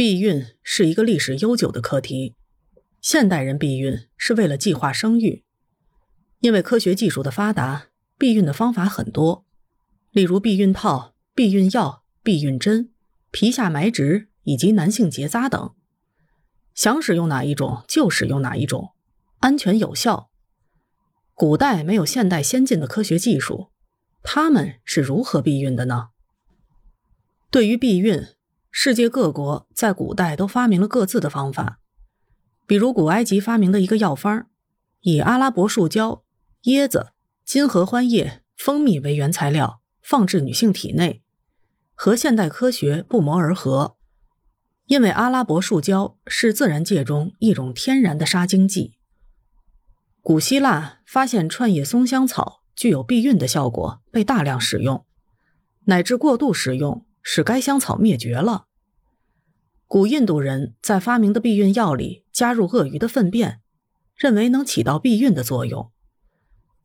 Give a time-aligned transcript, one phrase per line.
[0.00, 2.34] 避孕是一个历史悠久的课题。
[3.02, 5.44] 现代人避孕是为了计划生育，
[6.38, 9.44] 因为科学技术的发达，避孕的方法很多，
[10.10, 12.90] 例如避孕套、避孕药、避孕针、
[13.30, 15.74] 皮下埋植以及男性结扎等。
[16.74, 18.92] 想使用哪一种就使用哪一种，
[19.40, 20.30] 安全有效。
[21.34, 23.68] 古代没有现代先进的科学技术，
[24.22, 26.08] 他们是如何避孕的呢？
[27.50, 28.24] 对于避孕，
[28.70, 31.80] 世界各国在古代都发明了各自的方法。
[32.66, 34.46] 比如古埃及发明的一个药方，
[35.00, 36.22] 以阿拉伯树胶、
[36.64, 37.08] 椰子、
[37.44, 41.22] 金合欢叶、蜂蜜为原材料，放置女性体内，
[41.94, 43.96] 和现代科学不谋而合。
[44.86, 48.94] 因为阿拉伯树胶是自然界中一种天然的杀精剂。
[50.22, 55.04] 古希腊发现串叶松香草具有避孕的效果，被大量使用，
[55.86, 57.04] 乃至过度使用。
[57.22, 58.66] 使该香草灭绝了。
[59.86, 63.60] 古印度人在发明的避孕药里加入鳄鱼的粪便，
[64.14, 65.90] 认为能起到避孕的作用。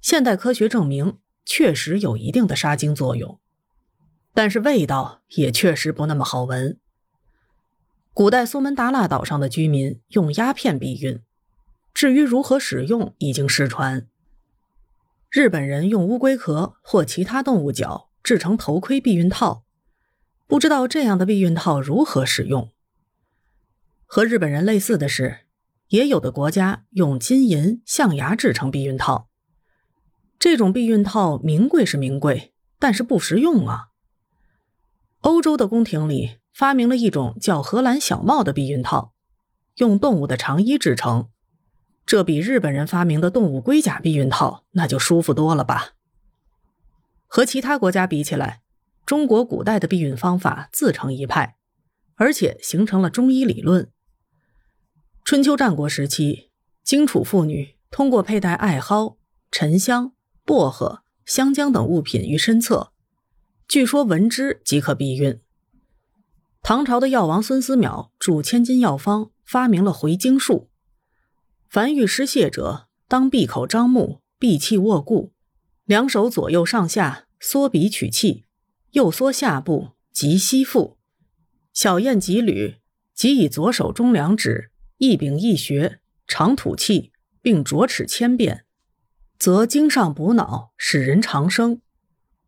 [0.00, 3.38] 现代科学证明，确实有一定的杀精作用，
[4.34, 6.78] 但是味道也确实不那么好闻。
[8.12, 11.20] 古代苏门答腊岛上的居民用鸦片避孕，
[11.94, 14.08] 至于如何使用，已经失传。
[15.30, 19.62] 日本人用乌龟壳或其他动物角制成头盔避孕套。
[20.48, 22.72] 不知道这样的避孕套如何使用。
[24.06, 25.40] 和日本人类似的是，
[25.88, 29.28] 也有的国家用金银象牙制成避孕套。
[30.38, 33.88] 这种避孕套名贵是名贵，但是不实用啊。
[35.20, 39.12] 欧洲的宫廷里发明了一种叫荷兰小帽的避孕套，
[39.76, 41.28] 用动物的长衣制成，
[42.06, 45.90] 这比日本人发明的动物龟甲避孕套那就舒服多了吧。
[47.26, 48.62] 和其他国家比起来。
[49.08, 51.56] 中国古代的避孕方法自成一派，
[52.16, 53.90] 而且形成了中医理论。
[55.24, 56.50] 春秋战国时期，
[56.84, 59.16] 荆楚妇女通过佩戴艾蒿、
[59.50, 60.12] 沉香、
[60.44, 62.92] 薄荷、香姜等物品于身侧，
[63.66, 65.40] 据说闻之即可避孕。
[66.60, 70.68] 唐朝的药王孙思邈著《千金药方》，发明了回经术。
[71.70, 75.32] 凡欲失泄者，当闭口张目，闭气卧固，
[75.86, 78.44] 两手左右上下缩鼻取气。
[78.92, 80.96] 右缩下部及膝腹，
[81.72, 82.76] 小燕及履，
[83.14, 87.12] 即以左手中两指一柄一穴，长吐气，
[87.42, 88.64] 并啄齿千遍，
[89.38, 91.80] 则经上补脑，使人长生；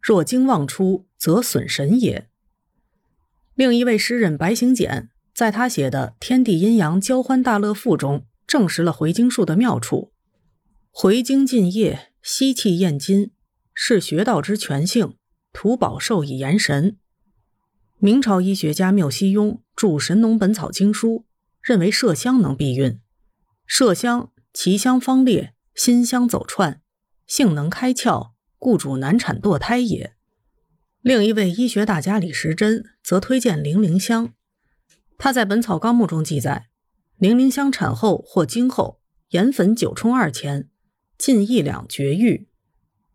[0.00, 2.28] 若经妄出，则损神也。
[3.54, 10.12] 另一位诗人白行简在他写的《天地阴阳交欢大乐赋》中，证实了回经术的妙处。
[10.90, 13.32] 回经尽液，吸气咽津，
[13.74, 15.14] 是穴道之全性。
[15.52, 16.98] 土保寿以延神。
[17.98, 21.08] 明朝医学家缪希庸著《神农本草经书》，
[21.60, 23.00] 认为麝香能避孕。
[23.68, 26.80] 麝香其香芳烈，辛香走串，
[27.26, 30.14] 性能开窍，故主难产堕胎也。
[31.00, 34.32] 另一位医学大家李时珍则推荐零陵香。
[35.16, 36.68] 他在《本草纲目》中记载，
[37.16, 39.00] 零陵香产后或经后，
[39.30, 40.68] 盐粉九冲二钱，
[41.18, 42.48] 近一两绝育。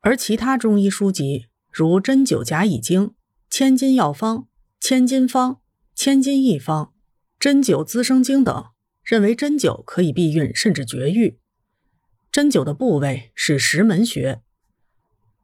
[0.00, 1.46] 而其他中医书籍。
[1.78, 3.12] 如针灸甲乙经、
[3.50, 4.48] 千金药方、
[4.80, 5.60] 千金方、
[5.94, 6.94] 千金一方、
[7.38, 8.68] 针灸滋生经等，
[9.04, 11.38] 认为针灸可以避孕甚至绝育。
[12.32, 14.40] 针灸的部位是石门穴。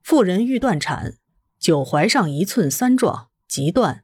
[0.02, 1.18] 妇人欲断产，
[1.60, 3.96] 灸踝上一寸三状，即断。《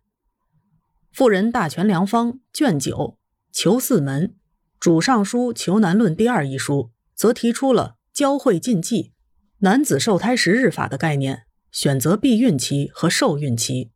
[1.10, 3.16] 妇人大全良方》卷九
[3.50, 4.36] 求四门
[4.78, 9.14] 主尚书求难论第二一书，则提出了交会禁忌、
[9.60, 11.46] 男子受胎十日法的概念。
[11.70, 13.90] 选择避孕期和受孕期。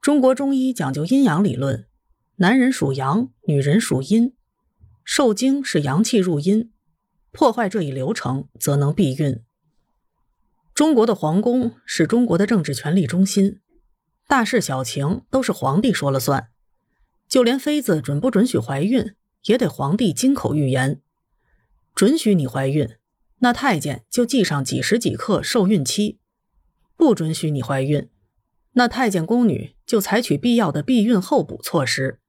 [0.00, 1.86] 中国中医讲究阴阳理论，
[2.36, 4.34] 男人属阳，女人属阴。
[5.04, 6.70] 受精是阳气入阴，
[7.32, 9.42] 破坏这一流程，则能避孕。
[10.74, 13.60] 中国的皇宫是中国的政治权力中心，
[14.26, 16.48] 大事小情都是皇帝说了算，
[17.28, 19.14] 就连妃子准不准许怀孕，
[19.44, 21.02] 也得皇帝金口玉言。
[21.94, 22.88] 准许你怀孕，
[23.40, 26.20] 那太监就记上几时几刻受孕期。
[27.02, 28.08] 不准许你怀孕，
[28.74, 32.20] 那太监宫女就采取必要的避孕后补措施。